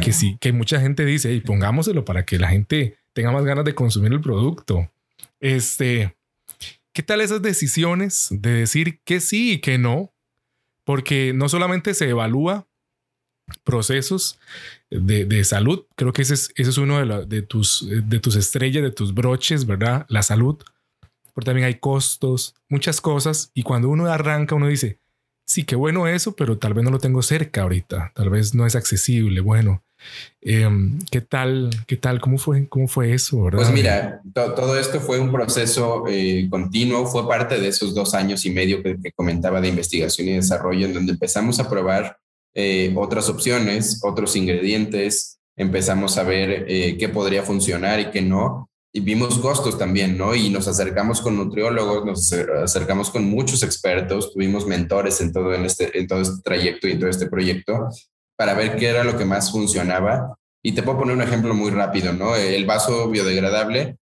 [0.00, 3.64] que, sí, que mucha gente dice, y pongámoselo para que la gente tenga más ganas
[3.64, 4.90] de consumir el producto.
[5.38, 6.16] Este,
[6.92, 10.12] ¿qué tal esas decisiones de decir que sí y que no?
[10.84, 12.66] Porque no solamente se evalúa
[13.62, 14.40] procesos
[14.90, 18.82] de, salud, creo que ese es, ese es uno de, de, tus, de tus estrellas,
[18.82, 20.06] de tus broches, ¿verdad?
[20.08, 20.60] La salud,
[21.34, 24.98] pero también hay costos, muchas cosas, y cuando uno arranca, uno dice,
[25.46, 28.66] sí, qué bueno eso, pero tal vez no lo tengo cerca ahorita, tal vez no
[28.66, 29.40] es accesible.
[29.40, 29.82] Bueno,
[30.40, 31.70] em, ¿qué tal?
[31.86, 32.20] ¿Qué tal?
[32.20, 32.68] ¿Cómo fue?
[32.68, 33.42] ¿Cómo fue eso?
[33.44, 33.58] ¿verdad?
[33.58, 38.44] Pues mira, todo esto fue un proceso eh, continuo, fue parte de esos dos años
[38.46, 42.18] y medio que, comentaba de investigación y desarrollo, en donde empezamos a probar
[42.54, 48.70] eh, otras opciones, otros ingredientes, empezamos a ver eh, qué podría funcionar y qué no
[48.96, 50.36] y vimos costos también, ¿no?
[50.36, 55.64] Y nos acercamos con nutriólogos, nos acercamos con muchos expertos, tuvimos mentores en todo, en
[55.64, 57.88] este, en todo este trayecto y en todo este proyecto
[58.36, 60.38] para ver qué era lo que más funcionaba.
[60.62, 62.36] Y te puedo poner un ejemplo muy rápido, ¿no?
[62.36, 63.96] El vaso biodegradable,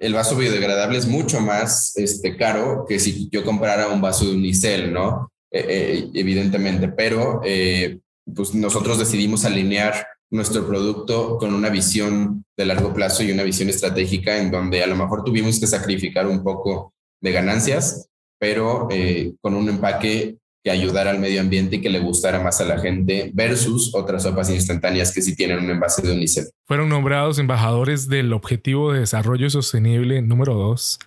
[0.00, 4.34] el vaso biodegradable es mucho más este, caro que si yo comprara un vaso de
[4.34, 5.30] unicel, ¿no?
[5.52, 8.00] Eh, eh, evidentemente, pero eh,
[8.34, 13.68] pues nosotros decidimos alinear nuestro producto con una visión de largo plazo y una visión
[13.68, 18.08] estratégica en donde a lo mejor tuvimos que sacrificar un poco de ganancias,
[18.40, 22.60] pero eh, con un empaque que ayudara al medio ambiente y que le gustara más
[22.60, 26.48] a la gente versus otras sopas instantáneas que sí tienen un envase de UNICEF.
[26.66, 30.98] Fueron nombrados embajadores del Objetivo de Desarrollo Sostenible número 2,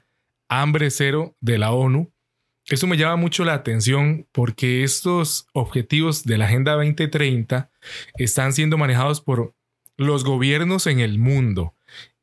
[0.49, 2.11] Hambre Cero de la ONU,
[2.67, 7.69] eso me llama mucho la atención porque estos objetivos de la Agenda 2030
[8.17, 9.53] están siendo manejados por
[9.97, 11.73] los gobiernos en el mundo.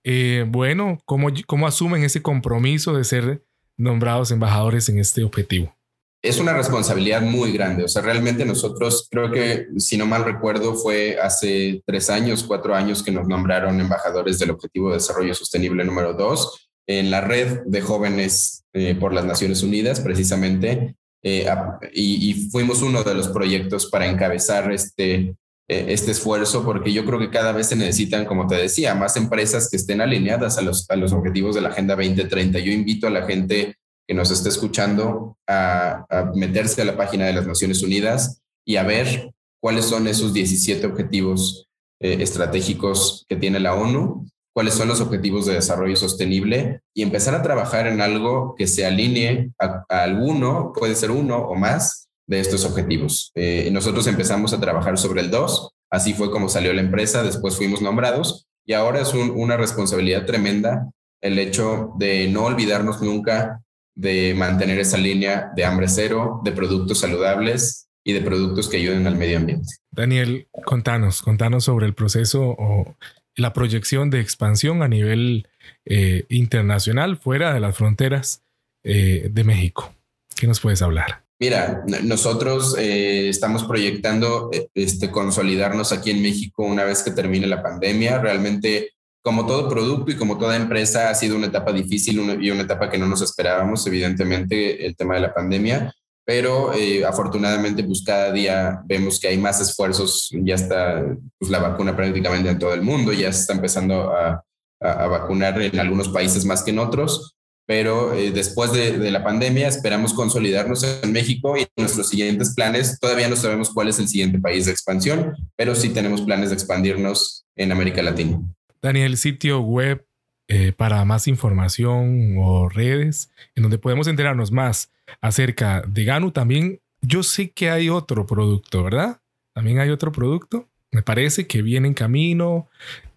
[0.04, 3.44] Eh, bueno, ¿cómo, ¿cómo asumen ese compromiso de ser
[3.76, 5.74] nombrados embajadores en este objetivo?
[6.22, 7.82] Es una responsabilidad muy grande.
[7.82, 12.76] O sea, realmente nosotros, creo que, si no mal recuerdo, fue hace tres años, cuatro
[12.76, 17.60] años que nos nombraron embajadores del Objetivo de Desarrollo Sostenible número dos en la red
[17.66, 21.46] de jóvenes eh, por las Naciones Unidas, precisamente, eh,
[21.92, 25.36] y, fuimos uno de los proyectos para encabezar este,
[25.72, 29.68] este esfuerzo, porque yo creo que cada vez se necesitan, como te decía, más empresas
[29.70, 32.58] que estén alineadas a los, a los objetivos de la Agenda 2030.
[32.58, 37.26] Yo invito a la gente que nos esté escuchando a, a meterse a la página
[37.26, 41.68] de las Naciones Unidas y a ver cuáles son esos 17 objetivos
[42.00, 47.42] estratégicos que tiene la ONU cuáles son los objetivos de desarrollo sostenible y empezar a
[47.42, 52.01] trabajar en algo que se alinee a, alguno, puede ser uno o más
[52.32, 53.30] de estos objetivos.
[53.34, 57.56] Eh, nosotros empezamos a trabajar sobre el 2, así fue como salió la empresa, después
[57.56, 60.90] fuimos nombrados y ahora es una responsabilidad tremenda
[61.20, 63.60] el hecho de no olvidarnos nunca
[63.94, 69.06] de mantener esa línea de hambre cero, de productos saludables y de productos que ayuden
[69.06, 69.68] al medio ambiente.
[69.90, 72.96] Daniel, contanos, contanos sobre el proceso o
[73.36, 75.48] la proyección de expansión a nivel
[75.84, 78.42] eh, internacional fuera de las fronteras
[78.84, 79.94] eh, de México.
[80.34, 81.21] ¿Qué nos puedes hablar?
[81.42, 87.60] Mira, nosotros eh, estamos proyectando este, consolidarnos aquí en México una vez que termine la
[87.60, 88.20] pandemia.
[88.20, 88.92] Realmente,
[89.24, 92.88] como todo producto y como toda empresa, ha sido una etapa difícil y una etapa
[92.88, 95.92] que no nos esperábamos, evidentemente, el tema de la pandemia.
[96.24, 101.04] Pero eh, afortunadamente pues cada día vemos que hay más esfuerzos, ya está
[101.40, 104.44] pues, la vacuna prácticamente en todo el mundo, ya se está empezando a,
[104.80, 109.68] vacunar en algunos países más que en otros, pero eh, después de, de, la pandemia
[109.68, 114.38] esperamos consolidarnos en México y nuestros siguientes planes, todavía no sabemos cuál es el siguiente
[114.38, 118.40] país de expansión, pero sí tenemos planes de expandirnos en América Latina.
[118.82, 120.04] Daniel, sitio web
[120.48, 126.32] eh, para más información o redes en donde podemos enterarnos más acerca de Ganu.
[126.32, 129.20] También yo sé que hay otro producto, ¿verdad?
[129.54, 130.68] También hay otro producto.
[130.90, 132.68] Me parece que viene en camino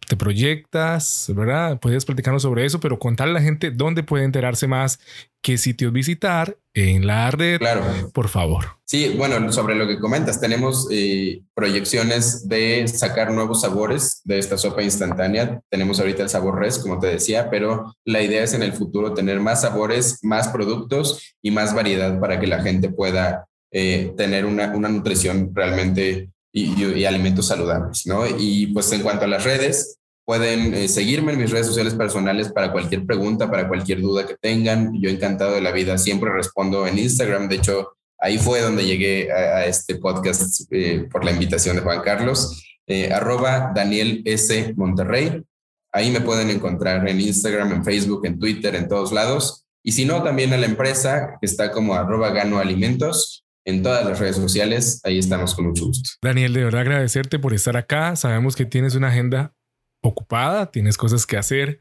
[0.07, 1.79] te proyectas, ¿verdad?
[1.79, 4.99] Puedes platicarnos sobre eso, pero contarle a la gente dónde puede enterarse más,
[5.41, 7.83] qué sitios visitar en la red, claro.
[8.13, 8.65] por favor.
[8.83, 14.57] Sí, bueno, sobre lo que comentas, tenemos eh, proyecciones de sacar nuevos sabores de esta
[14.57, 15.61] sopa instantánea.
[15.69, 19.13] Tenemos ahorita el sabor res, como te decía, pero la idea es en el futuro
[19.13, 24.45] tener más sabores, más productos y más variedad para que la gente pueda eh, tener
[24.45, 28.23] una, una nutrición realmente y, alimentos saludables, ¿no?
[28.25, 32.51] Y pues en cuanto a las redes, Pueden eh, seguirme en mis redes sociales personales
[32.51, 34.99] para cualquier pregunta, para cualquier duda que tengan.
[34.99, 37.47] Yo encantado de la vida, siempre respondo en Instagram.
[37.47, 42.01] De hecho, ahí fue donde llegué a, este podcast eh, por la invitación de Juan
[42.01, 42.59] Carlos.
[42.87, 44.73] Eh, arroba Daniel S.
[44.75, 45.43] Monterrey.
[45.91, 49.67] Ahí me pueden encontrar en Instagram, en Facebook, en Twitter, en todos lados.
[49.83, 54.05] Y si no, también a la empresa que está como arroba Gano Alimentos en todas
[54.05, 55.01] las redes sociales.
[55.03, 56.11] Ahí estamos con mucho gusto.
[56.21, 58.15] Daniel, de verdad agradecerte por estar acá.
[58.15, 59.53] Sabemos que tienes una agenda
[60.01, 61.79] ocupada, tienes cosas que hacer,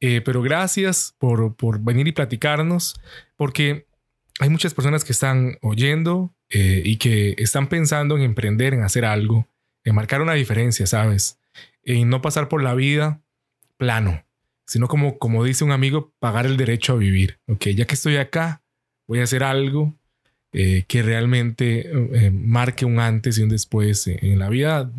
[0.00, 3.00] eh, pero gracias por, por, venir y platicarnos,
[3.36, 3.86] porque
[4.40, 9.04] hay muchas personas que están oyendo eh, y que están pensando en emprender, en hacer
[9.04, 9.48] algo,
[9.84, 11.38] en marcar una diferencia, ¿sabes?
[11.84, 13.22] En no pasar por la vida
[13.76, 14.24] plano,
[14.66, 17.38] sino como, como dice un amigo, pagar el derecho a vivir.
[17.46, 18.62] Ok, ya que estoy acá,
[19.06, 19.99] voy a hacer algo
[20.52, 21.90] eh, que realmente
[22.32, 24.90] marque un antes y un después en la vida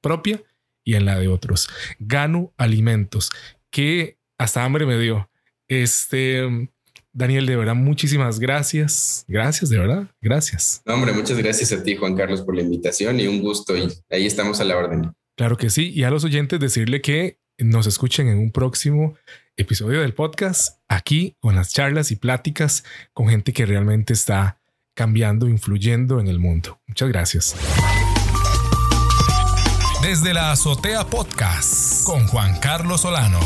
[0.00, 0.42] propia
[0.84, 1.68] y en la de otros.
[1.98, 3.30] Gano alimentos,
[3.70, 5.30] que hasta hambre me dio.
[5.68, 6.68] Este,
[7.12, 9.24] Daniel, de verdad, muchísimas gracias.
[9.28, 10.08] Gracias, de verdad.
[10.20, 10.82] Gracias.
[10.86, 13.76] hombre, muchas gracias a ti, Juan Carlos, por la invitación y un gusto.
[13.76, 15.12] Y ahí estamos a la orden.
[15.36, 15.90] Claro que sí.
[15.90, 19.16] Y a los oyentes decirle que nos escuchen en un próximo
[19.56, 24.59] episodio del podcast, aquí con las charlas y pláticas con gente que realmente está
[24.94, 26.80] cambiando, influyendo en el mundo.
[26.86, 27.56] Muchas gracias.
[30.02, 33.38] Desde la Azotea Podcast con Juan Carlos Solano.